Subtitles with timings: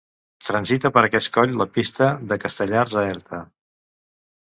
[0.45, 3.47] Transita per aquest coll la pista de Castellars a Erta.